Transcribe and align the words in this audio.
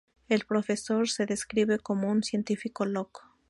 El 0.29 0.45
Profesor 0.45 1.07
se 1.09 1.27
describe 1.27 1.77
como 1.77 2.09
un 2.09 2.23
científico 2.23 2.87
loco. 2.87 3.21